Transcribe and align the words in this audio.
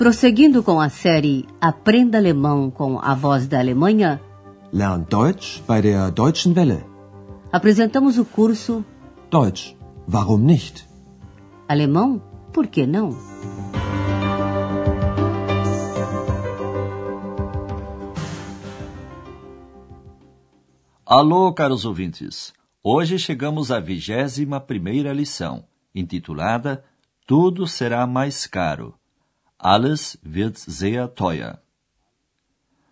Prosseguindo 0.00 0.62
com 0.62 0.80
a 0.80 0.88
série 0.88 1.46
Aprenda 1.60 2.16
Alemão 2.16 2.70
com 2.70 2.98
a 2.98 3.14
Voz 3.14 3.46
da 3.46 3.58
Alemanha, 3.58 4.18
Lern 4.72 5.04
Deutsch 5.04 5.60
bei 5.68 5.82
der 5.82 6.10
Deutschen 6.10 6.54
Welle. 6.54 6.82
apresentamos 7.52 8.16
o 8.16 8.24
curso 8.24 8.82
Deutsch, 9.30 9.76
warum 10.10 10.38
nicht? 10.38 10.88
Alemão, 11.68 12.18
por 12.50 12.66
que 12.68 12.86
não? 12.86 13.10
Alô, 21.04 21.52
caros 21.52 21.84
ouvintes! 21.84 22.54
Hoje 22.82 23.18
chegamos 23.18 23.70
à 23.70 23.78
vigésima 23.78 24.58
primeira 24.60 25.12
lição, 25.12 25.62
intitulada 25.94 26.82
Tudo 27.26 27.66
será 27.66 28.06
mais 28.06 28.46
caro. 28.46 28.99
Alles 29.62 30.16
wird 30.24 30.56
sehr 30.56 31.06
teuer. 31.08 31.58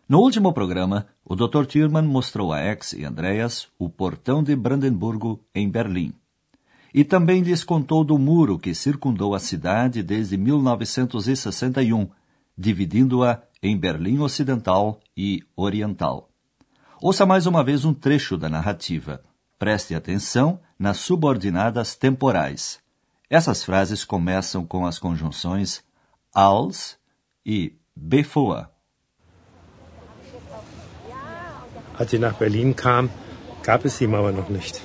No 0.06 0.20
último 0.20 0.52
programa, 0.52 1.06
o 1.24 1.34
Dr. 1.34 1.64
Thürmann 1.64 2.06
mostrou 2.06 2.52
a 2.52 2.62
Ex 2.62 2.92
e 2.92 3.04
Andreas 3.04 3.68
o 3.78 3.88
portão 3.88 4.42
de 4.42 4.54
Brandemburgo, 4.54 5.41
em 5.54 5.68
Berlim. 5.68 6.12
E 6.92 7.04
também 7.04 7.41
lhes 7.41 7.64
contou 7.64 8.04
do 8.04 8.18
muro 8.18 8.58
que 8.58 8.74
circundou 8.74 9.34
a 9.34 9.38
cidade 9.38 10.02
desde 10.02 10.36
1961, 10.36 12.08
dividindo-a 12.56 13.42
em 13.62 13.77
Berlim 13.77 14.19
Ocidental 14.19 15.00
e 15.16 15.42
Oriental. 15.56 16.28
Ouça 17.00 17.24
mais 17.24 17.46
uma 17.46 17.64
vez 17.64 17.84
um 17.86 17.94
trecho 17.94 18.36
da 18.36 18.48
narrativa. 18.48 19.22
Preste 19.58 19.94
atenção 19.94 20.60
nas 20.78 20.98
subordinadas 20.98 21.94
temporais. 21.94 22.78
Essas 23.30 23.64
frases 23.64 24.05
começam 24.05 24.66
com 24.66 24.84
as 24.84 24.98
conjunções 24.98 25.82
als 26.33 26.98
e 27.45 27.71
bevor. 27.95 28.71
Als 31.97 32.11
sie 32.11 32.19
nach 32.19 32.34
Berlin 32.34 32.77
kam, 32.77 33.11
gab 33.62 33.84
es 33.84 33.98
die 33.98 34.07
Mauer 34.07 34.33
noch 34.33 34.49
nicht. 34.49 34.81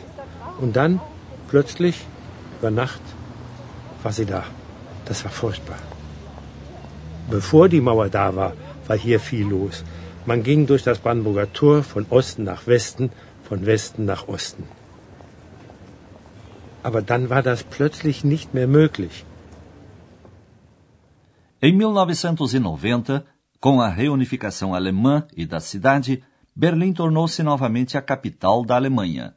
Und 0.60 0.76
dann, 0.76 1.00
plötzlich, 1.48 2.06
über 2.60 2.72
Nacht, 2.72 3.02
war 4.02 4.12
sie 4.12 4.26
da. 4.26 4.44
Das 5.06 5.24
war 5.24 5.32
furchtbar. 5.32 5.78
Bevor 7.30 7.70
die 7.70 7.82
Mauer 7.82 8.10
da 8.10 8.36
war, 8.36 8.54
war 8.88 8.98
hier 8.98 9.20
viel 9.20 9.48
los. 9.48 9.84
Man 10.26 10.44
ging 10.44 10.66
durch 10.68 10.84
das 10.84 11.00
Brandenburger 11.00 11.52
Tor 11.54 11.84
von 11.84 12.06
Osten 12.10 12.44
nach 12.44 12.66
Westen, 12.68 13.12
von 13.44 13.66
Westen 13.66 14.06
nach 14.06 14.28
Osten. 14.28 14.64
Aber 16.82 17.02
dann 17.02 17.30
war 17.30 17.44
das 17.44 17.64
plötzlich 17.64 18.24
nicht 18.24 18.54
mehr 18.54 18.68
möglich. 18.68 19.26
Em 21.66 21.72
1990, 21.72 23.26
com 23.58 23.80
a 23.80 23.88
reunificação 23.88 24.76
alemã 24.76 25.26
e 25.34 25.46
da 25.46 25.62
cidade, 25.62 26.22
Berlim 26.54 26.92
tornou-se 26.92 27.42
novamente 27.42 27.98
a 27.98 28.02
capital 28.02 28.66
da 28.66 28.76
Alemanha. 28.76 29.34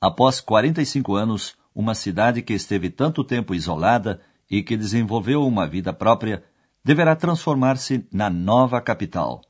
Após 0.00 0.40
45 0.40 1.14
anos, 1.14 1.54
uma 1.74 1.94
cidade 1.94 2.40
que 2.40 2.54
esteve 2.54 2.88
tanto 2.88 3.22
tempo 3.22 3.54
isolada 3.54 4.22
e 4.50 4.62
que 4.62 4.74
desenvolveu 4.74 5.46
uma 5.46 5.68
vida 5.68 5.92
própria, 5.92 6.42
deverá 6.82 7.14
transformar-se 7.14 8.06
na 8.10 8.30
nova 8.30 8.80
capital. 8.80 9.42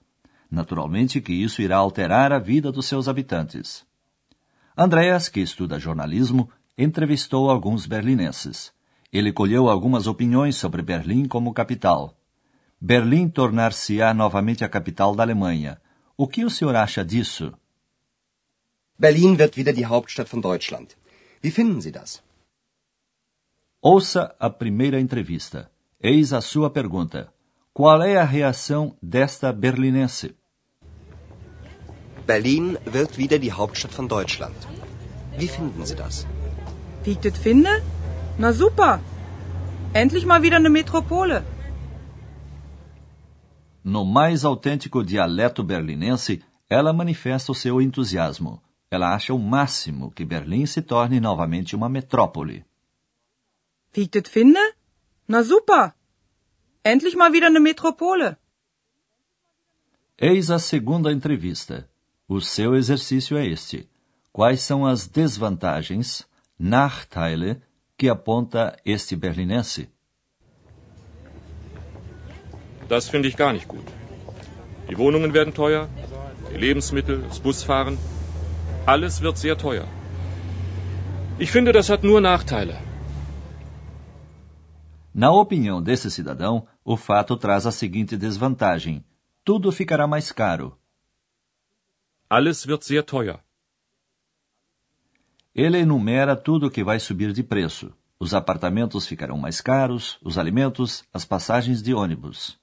Naturalmente 0.50 1.20
que 1.20 1.33
isso 1.33 1.62
irá 1.62 1.77
alterar 1.77 2.33
a 2.33 2.41
vida 2.41 2.72
dos 2.72 2.86
seus 2.86 3.06
habitantes. 3.06 3.86
Andreas, 4.77 5.28
que 5.28 5.38
estuda 5.38 5.78
jornalismo, 5.78 6.50
entrevistou 6.77 7.48
alguns 7.48 7.86
berlinenses. 7.86 8.72
Ele 9.12 9.33
colheu 9.33 9.69
algumas 9.69 10.06
opiniões 10.06 10.56
sobre 10.56 10.83
Berlim 10.83 11.27
como 11.27 11.53
capital. 11.53 12.16
Berlim 12.80 13.28
tornar-se-á 13.28 14.15
novamente 14.15 14.65
a 14.65 14.69
capital 14.69 15.16
da 15.16 15.25
Alemanha. 15.25 15.81
O 16.16 16.28
que 16.28 16.44
o 16.44 16.50
senhor 16.50 16.76
acha 16.76 17.04
disso? 17.04 17.53
Berlin 18.99 19.37
wird 19.37 19.56
wieder 19.56 19.72
die 19.72 19.87
Hauptstadt 19.87 20.28
von 20.28 20.41
Deutschland. 20.41 20.97
Wie 21.43 21.50
finden 21.50 21.81
Sie 21.81 21.91
das? 21.91 22.22
Ouça 23.82 24.34
a 24.38 24.50
primeira 24.50 25.00
entrevista. 25.00 25.70
Eis 26.00 26.32
a 26.32 26.41
sua 26.41 26.70
pergunta. 26.70 27.32
Qual 27.72 28.03
é 28.03 28.16
a 28.16 28.25
reação 28.25 28.94
desta 29.03 29.53
berlinense? 29.53 30.34
Berlin 32.26 32.76
wird 32.84 33.16
wieder 33.16 33.38
die 33.38 33.53
Hauptstadt 33.53 33.94
von 33.94 34.06
Deutschland. 34.06 34.56
Wie 35.37 35.49
finden 35.49 35.84
Sie 35.84 35.97
das? 35.97 36.26
Wie 37.04 37.12
ich 37.12 37.19
das 37.19 37.38
finde? 37.38 37.82
Na 38.43 38.55
super. 38.55 39.01
Endlich 39.93 40.25
mal 40.25 40.41
wieder 40.41 40.56
eine 40.56 40.71
Metropole. 40.71 41.45
No 43.84 44.03
mais 44.03 44.47
autêntico 44.47 45.05
dialeto 45.05 45.62
berlinense, 45.62 46.43
ela 46.67 46.91
manifesta 46.95 47.53
o 47.53 47.55
seu 47.55 47.83
entusiasmo. 47.83 48.62
Ela 48.91 49.15
acha 49.15 49.34
o 49.34 49.39
máximo 49.39 50.11
que 50.11 50.25
Berlim 50.25 50.65
se 50.65 50.81
torne 50.81 51.21
novamente 51.21 51.77
uma 51.77 51.91
metrópole. 51.91 52.65
Wie 53.93 54.05
ich 54.05 54.11
das 54.11 54.27
finde? 54.27 54.61
Na 55.29 55.43
super. 55.43 55.95
Endlich 56.83 57.17
mal 57.17 57.31
wieder 57.34 57.49
eine 57.49 57.61
Metropole. 57.61 58.39
Eis 60.19 60.50
a 60.50 60.59
segunda 60.59 61.12
entrevista. 61.12 61.87
O 62.27 62.41
seu 62.41 62.75
exercício 62.75 63.37
é 63.37 63.47
este. 63.47 63.87
Quais 64.33 64.62
são 64.62 64.87
as 64.87 65.06
desvantagens, 65.06 66.27
Nachteile, 66.59 67.61
que 68.00 68.09
aponta 68.09 68.62
este 68.94 69.15
berlinense? 69.15 69.83
Das 72.88 73.11
finde 73.11 73.28
ich 73.28 73.37
gar 73.37 73.53
nicht 73.53 73.69
gut. 73.69 73.88
Die 74.88 74.97
Wohnungen 74.97 75.34
werden 75.34 75.53
teuer, 75.53 75.83
die 76.50 76.61
Lebensmittel, 76.66 77.16
das 77.28 77.38
Busfahren, 77.38 77.99
alles 78.87 79.21
wird 79.21 79.37
sehr 79.37 79.56
teuer. 79.59 79.87
Ich 81.38 81.50
finde, 81.50 81.72
das 81.72 81.91
hat 81.91 82.03
nur 82.03 82.21
Nachteile. 82.22 82.77
Na 85.12 85.31
opinião 85.31 85.82
desse 85.82 86.11
cidadão, 86.11 86.67
o 86.82 86.97
fato 86.97 87.37
traz 87.37 87.67
a 87.67 87.72
seguinte 87.82 88.17
desvantagem: 88.17 89.05
tudo 89.44 89.71
ficará 89.71 90.06
mais 90.06 90.32
caro. 90.32 90.69
Alles 92.31 92.67
wird 92.67 92.82
sehr 92.82 93.05
teuer. 93.05 93.41
Ele 95.60 95.76
enumera 95.76 96.34
tudo 96.34 96.69
o 96.69 96.71
que 96.71 96.82
vai 96.82 96.98
subir 96.98 97.34
de 97.34 97.43
preço. 97.43 97.93
Os 98.19 98.32
apartamentos 98.32 99.06
ficarão 99.06 99.37
mais 99.37 99.60
caros, 99.60 100.19
os 100.22 100.38
alimentos, 100.38 101.04
as 101.12 101.26
passagens 101.26 101.82
de 101.82 101.93
ônibus. 101.93 102.59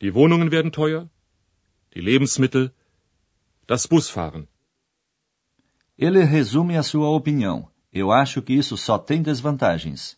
Die 0.00 0.12
Wohnungen 0.12 0.48
werden 0.48 0.70
teuer, 0.70 1.08
die 1.92 2.00
Lebensmittel, 2.00 2.70
das 3.66 3.84
Busfahren. 3.84 4.46
Ele 5.98 6.22
resume 6.22 6.76
a 6.76 6.84
sua 6.84 7.08
opinião. 7.08 7.68
Eu 7.92 8.12
acho 8.12 8.40
que 8.42 8.52
isso 8.52 8.76
só 8.76 8.96
tem 8.96 9.20
desvantagens. 9.20 10.16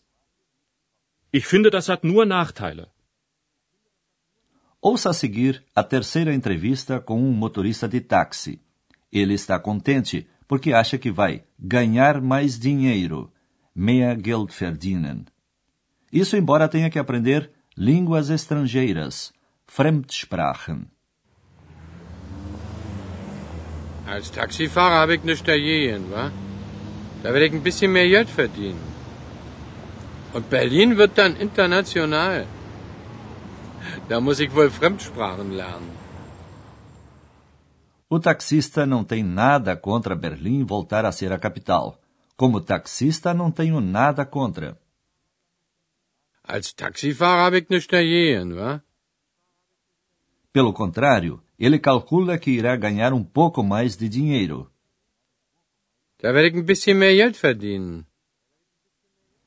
Ich 1.33 1.47
finde, 1.47 1.71
das 1.71 1.89
hat 1.89 2.05
nur 2.05 2.27
Nachteile. 2.27 2.91
Ouça 4.79 5.09
a 5.09 5.13
seguir 5.13 5.65
a 5.73 5.83
terceira 5.83 6.31
entrevista 6.31 6.99
com 6.99 7.19
um 7.19 7.31
motorista 7.33 7.87
de 7.87 8.01
táxi. 8.01 8.61
Ele 9.11 9.33
está 9.33 9.59
contente 9.59 10.27
porque 10.49 10.73
acha 10.73 10.97
que 10.97 11.11
vai 11.11 11.43
ganhar 11.59 12.19
mais 12.19 12.57
dinheiro, 12.57 13.31
mehr 13.73 14.15
Geld 14.15 14.51
verdienen. 14.51 15.27
Isso 16.11 16.35
embora 16.35 16.67
tenha 16.67 16.89
que 16.89 16.97
aprender 16.97 17.51
línguas 17.77 18.31
estrangeiras, 18.31 19.31
Fremdsprachen. 19.67 20.79
Als 24.07 24.31
Taxifahrer 24.31 25.01
habe 25.01 25.15
ich 25.15 25.23
nichts 25.23 25.43
dagegen, 25.43 26.09
wa? 26.09 26.31
Da 27.21 27.31
werde 27.31 27.45
ich 27.45 27.53
ein 27.53 27.61
bisschen 27.61 27.91
mehr 27.91 28.09
Geld 28.09 28.29
verdienen. 28.29 28.81
Und 30.33 30.49
Berlin 30.49 30.97
wird 30.97 31.15
dann 31.19 31.35
international. 31.35 32.47
Da 34.09 34.19
muss 34.19 34.39
ich 34.39 34.51
wohl 34.55 34.71
Fremdsprachen 34.71 35.51
lernen. 35.51 35.91
O 38.09 38.19
taxista 38.19 38.87
não 38.87 39.03
tem 39.03 39.23
nada 39.23 39.77
contra 39.77 40.15
Berlim 40.15 40.65
voltar 40.65 41.05
a 41.05 41.11
ser 41.11 41.31
a 41.31 41.37
capital. 41.37 42.01
Como 42.35 42.59
taxista, 42.59 43.35
não 43.35 43.51
tenho 43.51 43.79
nada 43.79 44.25
contra. 44.25 44.79
Als 46.43 46.73
Taxifahrer 46.73 47.45
habe 47.45 47.57
ich 47.59 47.69
nichts 47.69 47.87
dagegen, 47.87 48.53
wa? 48.53 48.81
Pelo 50.51 50.73
contrário, 50.73 51.43
ele 51.59 51.77
calcula 51.77 52.39
que 52.39 52.49
irá 52.49 52.75
ganhar 52.75 53.13
um 53.13 53.23
pouco 53.23 53.61
mais 53.61 53.95
de 53.95 54.09
dinheiro. 54.09 54.71
Da 56.19 56.31
werde 56.31 56.49
ich 56.49 56.55
ein 56.55 56.65
bisschen 56.65 56.97
mehr 56.97 57.15
Geld 57.15 57.37
verdienen. 57.37 58.05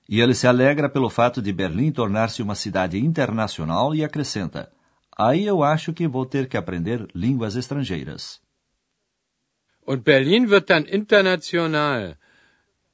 E 0.09 0.21
ele 0.21 0.35
se 0.35 0.47
alegra 0.47 0.89
pelo 0.89 1.11
fato 1.11 1.43
de 1.43 1.53
Berlim 1.53 1.91
tornar-se 1.91 2.41
uma 2.43 2.55
cidade 2.55 2.99
internacional 2.99 3.95
e 3.95 4.05
acrescenta: 4.05 4.71
Aí 5.17 5.45
eu 5.45 5.65
acho 5.65 5.93
que 5.93 6.07
vou 6.07 6.25
ter 6.25 6.49
que 6.49 6.57
aprender 6.57 7.09
línguas 7.15 7.57
estrangeiras. 7.57 8.42
Und 9.85 10.05
Berlin 10.05 10.49
wird 10.51 10.71
dann 10.71 10.85
international. 10.85 12.17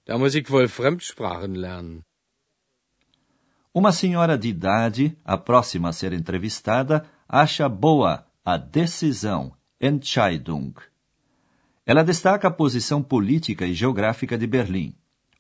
Da 0.06 0.16
muss 0.16 0.34
ich 0.34 0.50
wohl 0.50 0.68
Fremdsprachen 0.68 1.54
lernen. 1.54 2.04
Uma 3.72 3.92
senhora 3.92 4.36
de 4.36 4.48
idade, 4.48 5.16
a 5.24 5.36
próxima 5.36 5.90
a 5.90 5.92
ser 5.92 6.12
entrevistada, 6.12 7.06
acha 7.28 7.68
boa 7.68 8.26
a 8.44 8.56
decisão, 8.56 9.52
Entscheidung. 9.78 10.72
Ela 11.84 12.02
destaca 12.02 12.48
a 12.48 12.50
posição 12.50 13.02
política 13.02 13.66
e 13.66 13.74
geográfica 13.74 14.36
de 14.38 14.46
Berlim. 14.46 14.94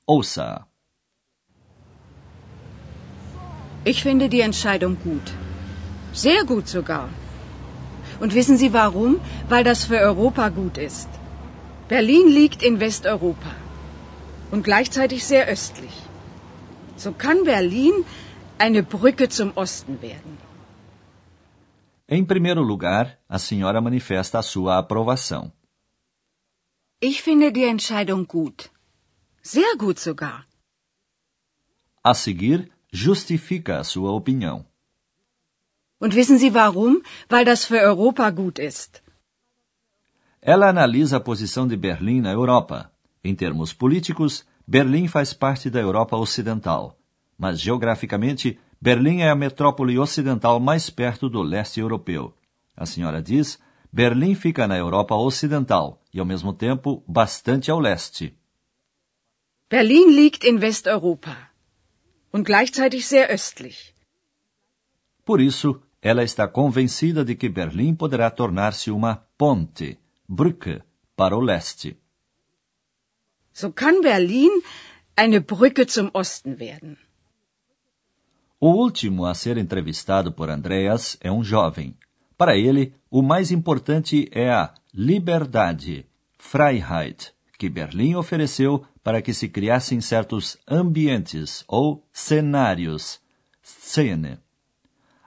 Ouça. 0.06 0.66
Ich 3.84 4.02
finde 4.02 4.28
die 4.28 4.42
Entscheidung 4.42 4.94
gut. 4.94 5.32
Sehr 6.12 6.44
gut 6.44 6.68
sogar. 6.68 7.08
Und 8.20 8.34
wissen 8.34 8.56
Sie 8.58 8.72
warum? 8.72 9.20
Weil 9.48 9.64
das 9.64 9.84
für 9.84 9.98
Europa 9.98 10.48
gut 10.50 10.76
ist. 10.76 11.08
Berlin 11.88 12.28
liegt 12.28 12.62
in 12.62 12.80
Westeuropa 12.80 13.54
und 14.50 14.62
gleichzeitig 14.62 15.24
sehr 15.24 15.46
östlich. 15.46 15.96
So 16.96 17.12
kann 17.12 17.44
Berlin 17.44 18.04
eine 18.58 18.82
Brücke 18.82 19.28
zum 19.28 19.52
Osten 19.56 20.02
werden. 20.02 20.38
Em 22.06 22.26
primeiro 22.26 22.62
lugar, 22.62 23.18
a 23.28 23.38
senhora 23.38 23.80
manifesta 23.80 24.38
a 24.38 24.42
sua 24.42 24.78
aprovação. 24.78 25.52
Ich 27.00 27.22
finde 27.22 27.52
die 27.52 27.64
Entscheidung 27.64 28.26
gut. 28.26 28.70
Sehr 29.42 29.76
gut 29.78 29.98
sogar. 29.98 30.46
A 32.02 32.14
seguir, 32.14 32.68
justifica 32.92 33.78
a 33.78 33.84
sua 33.84 34.10
opinião. 34.10 34.64
Und 36.00 36.14
wissen 36.14 36.38
Sie 36.38 36.54
warum? 36.54 37.02
Weil 37.28 37.44
das 37.44 37.64
für 37.64 37.80
Europa 37.80 38.30
gut 38.30 38.58
ist. 38.58 39.02
Ela 40.40 40.68
analisa 40.68 41.16
a 41.16 41.20
posição 41.20 41.66
de 41.66 41.76
Berlim 41.76 42.20
na 42.20 42.32
Europa. 42.32 42.90
Em 43.22 43.34
termos 43.34 43.72
políticos, 43.72 44.46
Berlim 44.66 45.08
faz 45.08 45.32
parte 45.32 45.68
da 45.68 45.80
Europa 45.80 46.16
Ocidental. 46.16 46.96
Mas 47.36 47.60
geograficamente, 47.60 48.58
Berlim 48.80 49.20
é 49.20 49.30
a 49.30 49.34
metrópole 49.34 49.98
ocidental 49.98 50.60
mais 50.60 50.88
perto 50.90 51.28
do 51.28 51.42
leste 51.42 51.80
europeu. 51.80 52.34
A 52.76 52.86
senhora 52.86 53.20
diz, 53.20 53.58
Berlim 53.92 54.34
fica 54.34 54.66
na 54.68 54.76
Europa 54.76 55.14
Ocidental 55.14 56.00
e, 56.12 56.20
ao 56.20 56.26
mesmo 56.26 56.52
tempo, 56.52 57.02
bastante 57.06 57.70
ao 57.70 57.80
leste. 57.80 58.34
Berlin 59.70 60.10
liegt 60.14 60.44
in 60.44 60.58
Westeuropa 60.58 61.50
und 62.32 62.46
gleichzeitig 62.46 63.04
sehr 63.04 63.30
östlich. 63.30 63.92
Por 65.24 65.40
isso, 65.40 65.82
ela 66.00 66.22
está 66.22 66.48
convencida 66.48 67.22
de 67.22 67.34
que 67.34 67.50
Berlim 67.50 67.94
poderá 67.94 68.30
tornar-se 68.30 68.90
uma 68.90 69.16
ponte, 69.36 69.98
Brücke, 70.28 70.82
para 71.16 71.36
o 71.36 71.40
leste. 71.40 71.96
So 73.52 73.72
kann 73.72 74.02
Berlin 74.02 74.50
eine 75.16 75.40
Brücke 75.40 75.86
zum 75.86 76.10
Osten 76.12 76.58
werden. 76.60 76.98
O 78.60 78.70
último 78.70 79.24
a 79.26 79.34
ser 79.34 79.56
entrevistado 79.56 80.32
por 80.32 80.50
Andreas 80.50 81.16
é 81.20 81.30
um 81.30 81.42
jovem. 81.42 81.96
Para 82.36 82.56
ele, 82.56 82.94
o 83.10 83.22
mais 83.22 83.50
importante 83.50 84.28
é 84.30 84.50
a 84.50 84.74
liberdade, 84.92 86.06
Freiheit, 86.36 87.32
que 87.58 87.68
Berlim 87.68 88.14
ofereceu 88.14 88.84
para 89.02 89.22
que 89.22 89.32
se 89.32 89.48
criassem 89.48 90.00
certos 90.00 90.58
ambientes 90.68 91.64
ou 91.66 92.06
cenários, 92.12 93.20
Szene. 93.62 94.38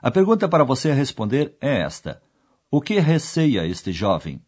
A 0.00 0.10
pergunta 0.10 0.48
para 0.48 0.64
você 0.64 0.92
responder 0.92 1.56
é 1.60 1.80
esta: 1.82 2.22
O 2.70 2.80
que 2.80 2.98
receia 2.98 3.66
este 3.66 3.92
jovem? 3.92 4.40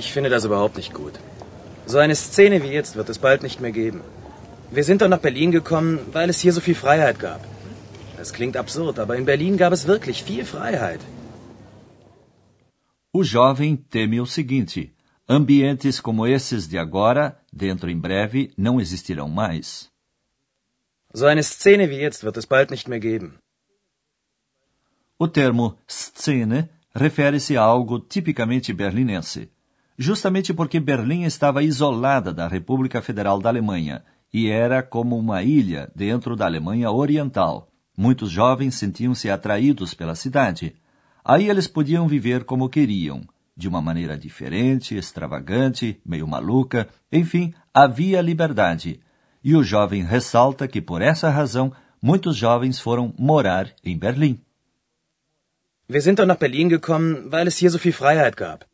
Ich 0.00 0.12
finde 0.12 0.30
das 0.30 0.44
überhaupt 0.44 0.76
nicht 0.76 0.92
gut. 0.92 1.14
So 1.86 1.98
eine 1.98 2.16
Szene 2.16 2.62
wie 2.62 2.72
jetzt 2.78 2.96
wird 2.96 3.08
es 3.08 3.18
bald 3.18 3.42
nicht 3.42 3.60
mehr 3.60 3.72
geben. 3.72 4.00
Wir 4.70 4.84
sind 4.84 5.02
doch 5.02 5.08
nach 5.08 5.24
Berlin 5.28 5.50
gekommen, 5.52 5.98
weil 6.12 6.28
es 6.30 6.40
hier 6.40 6.52
so 6.52 6.60
viel 6.60 6.74
Freiheit 6.74 7.18
gab. 7.18 7.40
Das 8.16 8.32
klingt 8.32 8.56
absurd, 8.56 8.98
aber 8.98 9.16
in 9.16 9.24
Berlin 9.24 9.56
gab 9.56 9.72
es 9.72 9.86
wirklich 9.86 10.24
viel 10.24 10.44
Freiheit. 10.44 11.00
O 13.12 13.22
jovem 13.22 13.76
teme 13.76 14.20
o 14.20 14.26
seguinte: 14.26 14.90
ambientes 15.28 16.00
como 16.00 16.26
esses 16.26 16.68
de 16.68 16.78
agora, 16.78 17.38
dentro 17.52 17.88
em 17.88 18.00
breve, 18.00 18.52
não 18.56 18.80
existirão 18.80 19.28
mais. 19.28 19.90
So 21.12 21.26
eine 21.26 21.44
Szene 21.44 21.88
wie 21.90 22.00
jetzt 22.00 22.24
wird 22.24 22.36
es 22.36 22.46
bald 22.46 22.70
nicht 22.70 22.88
mehr 22.88 22.98
geben. 22.98 23.38
O 25.16 25.28
termo 25.28 25.78
Szene 25.86 26.68
refere-se 26.92 27.56
a 27.56 27.62
algo 27.62 28.00
tipicamente 28.00 28.72
berlinense, 28.72 29.48
justamente 29.98 30.52
porque 30.52 30.80
Berlim 30.80 31.24
estava 31.24 31.62
isolada 31.62 32.32
da 32.32 32.48
República 32.48 33.00
Federal 33.00 33.40
da 33.40 33.48
Alemanha 33.48 34.02
e 34.32 34.48
era 34.48 34.82
como 34.82 35.16
uma 35.16 35.42
ilha 35.42 35.90
dentro 35.94 36.34
da 36.34 36.44
Alemanha 36.44 36.90
Oriental. 36.90 37.68
Muitos 37.96 38.30
jovens 38.30 38.74
sentiam-se 38.74 39.30
atraídos 39.30 39.94
pela 39.94 40.16
cidade. 40.16 40.74
Aí 41.24 41.48
eles 41.48 41.68
podiam 41.68 42.08
viver 42.08 42.44
como 42.44 42.68
queriam, 42.68 43.22
de 43.56 43.68
uma 43.68 43.80
maneira 43.80 44.18
diferente, 44.18 44.96
extravagante, 44.96 46.00
meio 46.04 46.26
maluca, 46.26 46.88
enfim, 47.12 47.54
havia 47.72 48.20
liberdade. 48.20 49.00
E 49.42 49.54
o 49.54 49.62
jovem 49.62 50.02
ressalta 50.02 50.66
que 50.66 50.80
por 50.80 51.00
essa 51.00 51.30
razão 51.30 51.72
muitos 52.02 52.36
jovens 52.36 52.80
foram 52.80 53.14
morar 53.16 53.72
em 53.84 53.96
Berlim. 53.96 54.40
Wir 55.86 56.00
sind 56.00 56.16
doch 56.16 56.26
nach 56.26 56.38
Berlin 56.38 56.68
gekommen, 56.68 57.30
weil 57.30 57.46
es 57.46 57.58
hier 57.58 57.70
so 57.70 57.78
viel 57.78 57.92
Freiheit 57.92 58.36
gab. 58.36 58.64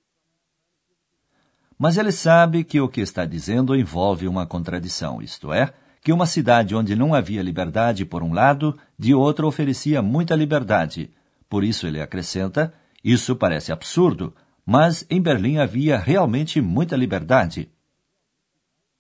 Mas 1.82 1.96
ele 1.96 2.12
sabe 2.12 2.62
que 2.62 2.78
o 2.78 2.90
que 2.90 3.00
está 3.00 3.24
dizendo 3.24 3.74
envolve 3.74 4.28
uma 4.28 4.46
contradição, 4.46 5.22
isto 5.22 5.50
é, 5.50 5.72
que 6.02 6.12
uma 6.12 6.26
cidade 6.26 6.74
onde 6.74 6.94
não 6.94 7.14
havia 7.14 7.42
liberdade 7.42 8.04
por 8.04 8.22
um 8.22 8.34
lado, 8.34 8.78
de 8.98 9.14
outro 9.14 9.48
oferecia 9.48 10.02
muita 10.02 10.36
liberdade. 10.36 11.10
Por 11.48 11.64
isso 11.64 11.86
ele 11.86 11.98
acrescenta: 11.98 12.70
Isso 13.02 13.34
parece 13.34 13.72
absurdo, 13.72 14.34
mas 14.66 15.06
em 15.08 15.22
Berlim 15.22 15.56
havia 15.56 15.96
realmente 15.96 16.60
muita 16.60 16.94
liberdade. 16.98 17.70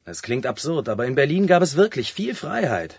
Es 0.06 0.22
klingt 0.22 0.46
absurd, 0.46 0.88
aber 0.88 1.06
in 1.06 1.12
Berlin 1.12 1.44
gab 1.44 1.62
es 1.62 1.74
wirklich 1.74 2.10
viel 2.10 2.34
Freiheit. 2.34 2.94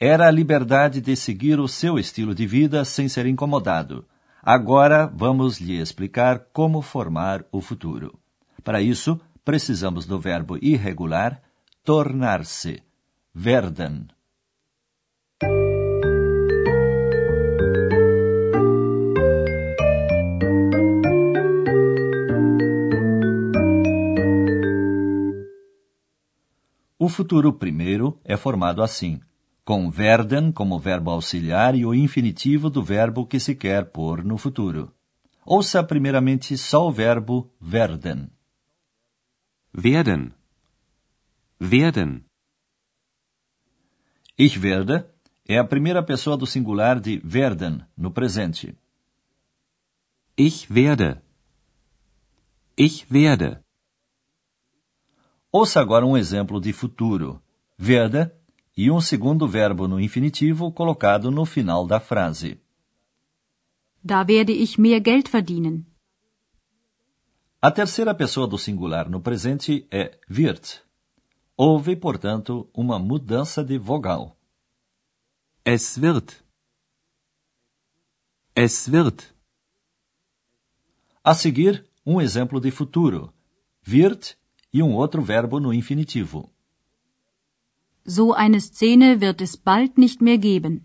Era 0.00 0.26
a 0.26 0.30
liberdade 0.30 1.02
de 1.02 1.14
seguir 1.14 1.60
o 1.60 1.68
seu 1.68 1.98
estilo 1.98 2.34
de 2.34 2.46
vida 2.46 2.82
sem 2.82 3.10
ser 3.10 3.26
incomodado. 3.26 4.06
Agora 4.42 5.06
vamos 5.06 5.60
lhe 5.60 5.78
explicar 5.78 6.46
como 6.52 6.80
formar 6.80 7.44
o 7.52 7.60
futuro. 7.60 8.18
Para 8.64 8.80
isso, 8.80 9.20
precisamos 9.44 10.06
do 10.06 10.18
verbo 10.18 10.56
irregular 10.62 11.42
tornar-se, 11.84 12.82
werden. 13.34 14.08
O 26.98 27.08
futuro 27.08 27.54
primeiro 27.54 28.20
é 28.24 28.36
formado 28.36 28.82
assim, 28.82 29.20
com 29.70 29.88
werden 29.88 30.50
como 30.50 30.80
verbo 30.80 31.12
auxiliar 31.12 31.76
e 31.76 31.86
o 31.86 31.94
infinitivo 31.94 32.68
do 32.68 32.82
verbo 32.82 33.24
que 33.24 33.38
se 33.38 33.54
quer 33.54 33.92
pôr 33.92 34.24
no 34.24 34.36
futuro. 34.36 34.92
Ouça 35.46 35.80
primeiramente 35.84 36.58
só 36.58 36.88
o 36.88 36.90
verbo 36.90 37.54
werden. 37.60 38.32
Werden. 39.72 40.32
Werden. 41.60 42.24
Ich 44.36 44.60
werde 44.60 45.04
é 45.46 45.56
a 45.56 45.64
primeira 45.64 46.02
pessoa 46.02 46.36
do 46.36 46.48
singular 46.48 46.98
de 46.98 47.20
werden 47.22 47.86
no 47.96 48.10
presente. 48.10 48.76
Ich 50.36 50.68
werde. 50.68 51.22
Ich 52.76 53.06
werde. 53.08 53.60
Ouça 55.52 55.80
agora 55.80 56.04
um 56.04 56.16
exemplo 56.16 56.60
de 56.60 56.72
futuro. 56.72 57.40
Werde 57.78 58.32
e 58.76 58.90
um 58.90 59.00
segundo 59.00 59.46
verbo 59.46 59.86
no 59.86 60.00
infinitivo 60.00 60.72
colocado 60.72 61.30
no 61.30 61.44
final 61.44 61.86
da 61.86 62.00
frase. 62.00 62.60
Da 64.02 64.22
werde 64.22 64.52
ich 64.52 64.78
mehr 64.78 65.00
Geld 65.00 65.28
verdienen. 65.30 65.86
A 67.60 67.70
terceira 67.70 68.14
pessoa 68.14 68.46
do 68.46 68.56
singular 68.56 69.10
no 69.10 69.20
presente 69.20 69.86
é 69.90 70.18
wird. 70.26 70.82
Houve, 71.54 71.94
portanto, 71.94 72.70
uma 72.72 72.98
mudança 72.98 73.62
de 73.62 73.76
vogal. 73.78 74.34
Es 75.62 76.00
wird. 76.00 76.42
Es 78.54 78.90
wird. 78.90 79.24
A 81.22 81.34
seguir, 81.34 81.86
um 82.04 82.18
exemplo 82.18 82.58
de 82.58 82.70
futuro. 82.70 83.30
Wird 83.86 84.36
e 84.72 84.82
um 84.82 84.94
outro 84.94 85.20
verbo 85.20 85.60
no 85.60 85.74
infinitivo. 85.74 86.50
So 88.16 88.32
eine 88.32 88.60
Szene 88.60 89.20
wird 89.20 89.40
es 89.40 89.54
bald 89.54 89.96
nicht 89.96 90.20
mehr 90.20 90.36
geben. 90.36 90.82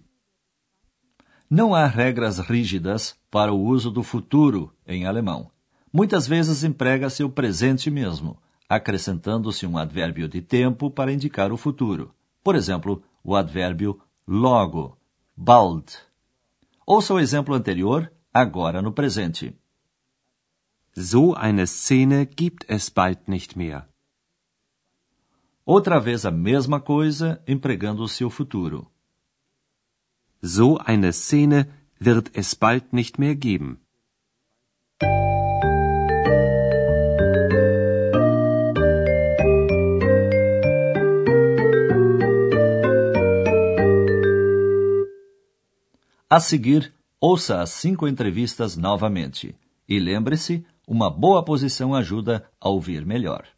Não 1.50 1.74
há 1.74 1.88
regras 1.88 2.38
rígidas 2.38 3.16
para 3.32 3.52
o 3.52 3.60
uso 3.60 3.90
do 3.90 4.04
futuro 4.04 4.72
em 4.86 5.08
alemão. 5.08 5.50
Muitas 5.92 6.28
vezes 6.28 6.64
emprega-se 6.64 7.24
o 7.24 7.30
presente 7.32 7.90
mesmo, 7.90 8.38
acrescentando-se 8.70 9.66
um 9.66 9.76
advérbio 9.76 10.28
de 10.30 10.40
tempo 10.40 10.92
para 10.92 11.12
indicar 11.12 11.52
o 11.52 11.58
futuro. 11.58 12.14
Por 12.44 12.56
exemplo, 12.56 13.02
o 13.24 13.36
advérbio 13.36 14.00
logo, 14.28 14.96
bald. 15.36 15.98
Ouça 16.86 17.12
o 17.12 17.20
exemplo 17.20 17.56
anterior, 17.56 18.12
agora 18.32 18.84
no 18.84 18.92
presente. 18.92 19.58
So 20.96 21.34
eine 21.36 21.66
Szene 21.66 22.28
gibt 22.28 22.66
es 22.68 22.88
bald 22.90 23.28
nicht 23.28 23.56
mehr. 23.58 23.90
Outra 25.68 26.00
vez 26.00 26.28
a 26.28 26.32
mesma 26.32 26.80
coisa, 26.80 27.42
empregando 27.48 28.04
o 28.04 28.08
seu 28.08 28.30
futuro. 28.30 28.86
So 30.40 30.78
eine 30.86 31.12
Szene 31.12 31.68
wird 32.00 32.30
es 32.36 32.54
bald 32.54 32.94
nicht 32.94 33.18
mehr 33.18 33.34
geben. 33.34 33.80
A 46.30 46.40
seguir, 46.40 46.94
ouça 47.20 47.62
as 47.64 47.72
cinco 47.72 48.08
entrevistas 48.08 48.78
novamente. 48.78 49.56
E 49.90 49.98
lembre-se, 49.98 50.64
uma 50.88 51.10
boa 51.10 51.44
posição 51.44 51.96
ajuda 51.96 52.48
a 52.62 52.70
ouvir 52.70 53.04
melhor. 53.04 53.55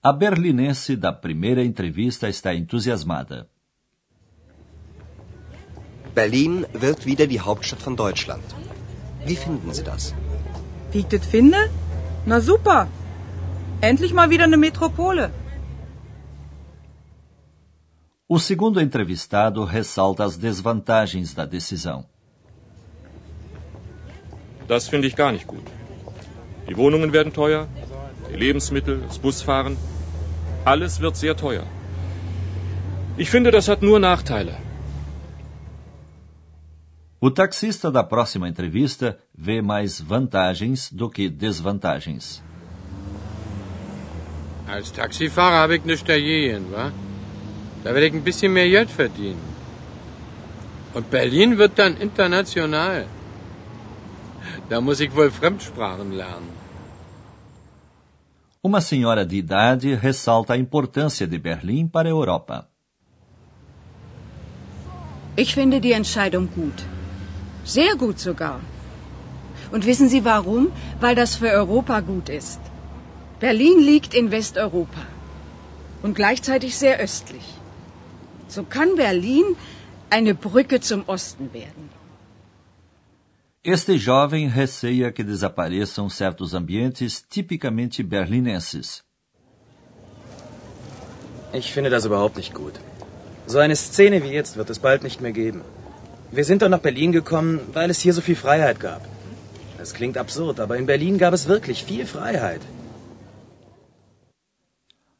A 0.00 0.12
berlinense 0.12 0.96
da 0.96 1.12
primeira 1.12 1.64
entrevista 1.64 2.28
está 2.28 2.54
entusiasmada. 2.54 3.48
Berlin 6.14 6.64
wird 6.72 7.04
wieder 7.04 7.26
die 7.26 7.40
Hauptstadt 7.40 7.82
von 7.82 7.96
Deutschland. 7.96 8.44
Wie 9.26 9.34
finden 9.34 9.74
Sie 9.74 9.82
das? 9.82 10.14
Wie 10.92 11.00
ich 11.00 11.06
das 11.06 11.26
finde? 11.26 11.58
Na 12.24 12.40
super. 12.40 12.86
Endlich 13.80 14.12
mal 14.12 14.30
wieder 14.30 14.44
eine 14.44 14.56
Metropole. 14.56 15.32
O 18.28 18.38
segundo 18.38 18.78
entrevistado 18.78 19.64
ressalta 19.64 20.24
as 20.24 20.36
desvantagens 20.36 21.34
da 21.34 21.44
decisão. 21.44 22.04
Das 24.68 24.86
finde 24.86 25.08
ich 25.08 25.16
gar 25.16 25.32
nicht 25.32 25.46
gut. 25.48 25.66
Die 26.68 26.76
Wohnungen 26.76 27.12
werden 27.12 27.32
teuer, 27.32 27.66
die 28.30 28.36
Lebensmittel, 28.36 29.00
das 29.06 29.18
Busfahren. 29.18 29.76
Alles 30.64 31.00
wird 31.00 31.16
sehr 31.16 31.36
teuer. 31.36 31.66
Ich 33.16 33.30
finde, 33.30 33.50
das 33.50 33.68
hat 33.68 33.82
nur 33.82 33.98
Nachteile. 33.98 34.56
O 37.20 37.30
taxista 37.30 37.90
da 37.90 38.04
próxima 38.04 38.46
entrevista 38.48 39.18
vê 39.36 39.60
mais 39.60 40.00
vantagens 40.00 40.88
do 40.92 41.10
que 41.10 41.28
desvantagens. 41.28 42.42
Als 44.68 44.92
Taxifahrer 44.92 45.62
habe 45.62 45.76
ich 45.76 45.84
nichts 45.84 46.04
dagegen, 46.04 46.70
wa? 46.70 46.92
Da 47.82 47.94
werde 47.94 48.06
ich 48.06 48.14
ein 48.14 48.22
bisschen 48.22 48.52
mehr 48.52 48.68
Geld 48.68 48.90
verdienen. 48.90 49.42
Und 50.94 51.10
Berlin 51.10 51.58
wird 51.58 51.78
dann 51.78 51.96
international. 51.96 53.06
Da 54.68 54.80
muss 54.80 55.00
ich 55.00 55.14
wohl 55.16 55.30
Fremdsprachen 55.30 56.12
lernen. 56.12 56.57
Uma 58.60 58.80
senhora 58.80 59.24
de 59.24 59.36
idade 59.36 59.94
ressalta 59.94 60.54
a 60.54 60.56
importância 60.56 61.26
de 61.28 61.38
Berlim 61.38 61.86
para 61.86 62.08
a 62.08 62.14
Europa. 62.14 62.68
Ich 65.36 65.54
finde 65.54 65.78
die 65.78 65.92
Entscheidung 65.92 66.48
gut. 66.48 66.84
Sehr 67.64 67.94
gut 67.94 68.18
sogar. 68.18 68.60
Und 69.70 69.86
wissen 69.86 70.08
Sie 70.08 70.24
warum? 70.24 70.72
Weil 70.98 71.14
das 71.14 71.36
für 71.36 71.50
Europa 71.50 72.00
gut 72.00 72.28
ist. 72.28 72.60
Berlin 73.38 73.78
liegt 73.78 74.12
in 74.12 74.32
Westeuropa 74.32 75.06
und 76.02 76.16
gleichzeitig 76.16 76.76
sehr 76.76 76.98
östlich. 76.98 77.46
So 78.48 78.64
kann 78.64 78.96
Berlin 78.96 79.44
eine 80.10 80.34
Brücke 80.34 80.80
zum 80.80 81.04
Osten 81.06 81.52
werden. 81.52 81.90
Este 83.70 83.98
jovem 83.98 84.46
receia 84.48 85.12
que 85.12 85.22
desapareçam 85.22 86.08
certos 86.08 86.54
ambientes 86.54 87.20
tipicamente 87.20 88.02
berlinenses. 88.02 89.04
Ich 91.52 91.70
finde 91.74 91.90
das 91.90 92.06
überhaupt 92.06 92.38
nicht 92.38 92.54
gut. 92.54 92.80
So 93.46 93.58
eine 93.58 93.76
Szene 93.76 94.22
wie 94.22 94.32
jetzt 94.32 94.56
wird 94.56 94.70
es 94.70 94.78
bald 94.78 95.02
nicht 95.02 95.20
mehr 95.20 95.32
geben. 95.32 95.60
Wir 96.32 96.44
sind 96.46 96.62
doch 96.62 96.70
nach 96.70 96.80
Berlin 96.80 97.12
gekommen, 97.12 97.60
weil 97.74 97.90
es 97.90 98.00
hier 98.00 98.14
so 98.14 98.22
viel 98.22 98.36
Freiheit 98.36 98.80
gab. 98.80 99.02
Es 99.78 99.92
klingt 99.92 100.16
absurd, 100.16 100.60
aber 100.60 100.78
in 100.78 100.86
Berlin 100.86 101.18
gab 101.18 101.34
es 101.34 101.46
wirklich 101.46 101.84
viel 101.84 102.06
Freiheit. 102.06 102.62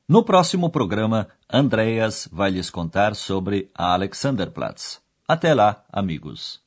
No 0.07 0.23
próximo 0.23 0.71
programa, 0.71 1.27
Andreas 1.49 2.31
vai 2.33 2.51
lhes 2.51 2.71
contar 2.71 3.15
sobre 3.15 3.69
a 3.75 3.93
Alexanderplatz. 3.93 5.03
Até 5.29 5.53
lá, 5.53 5.85
amigos. 5.93 6.67